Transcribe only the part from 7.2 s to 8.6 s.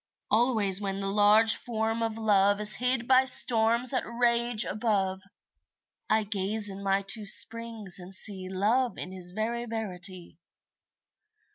springs and see